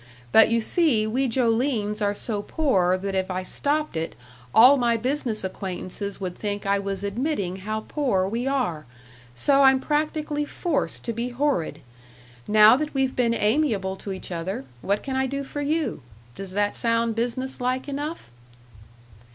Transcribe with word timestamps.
But 0.31 0.49
you 0.49 0.59
see 0.61 1.05
we 1.05 1.27
Jolines 1.29 2.01
are 2.01 2.15
so 2.15 2.41
poor 2.41 2.97
that 2.97 3.13
if 3.13 3.29
I 3.29 3.43
stopped 3.43 3.95
it 3.95 4.15
all 4.51 4.75
my 4.77 4.97
business 4.97 5.43
acquaintances 5.43 6.19
would 6.19 6.35
think 6.35 6.65
I 6.65 6.79
was 6.79 7.03
admitting 7.03 7.57
how 7.57 7.81
poor 7.81 8.27
we 8.27 8.47
are, 8.47 8.87
so 9.35 9.61
I'm 9.61 9.79
practically 9.79 10.43
forced 10.43 11.03
to 11.05 11.13
be 11.13 11.29
horrid. 11.29 11.81
Now 12.47 12.75
that 12.77 12.95
we've 12.95 13.15
been 13.15 13.35
amiable 13.35 13.95
to 13.97 14.11
each 14.11 14.31
other, 14.31 14.65
what 14.81 15.03
can 15.03 15.15
I 15.15 15.27
do 15.27 15.43
for 15.43 15.61
you?... 15.61 16.01
Does 16.35 16.49
that 16.53 16.75
sound 16.75 17.13
business 17.13 17.61
like 17.61 17.87
enough?" 17.87 18.31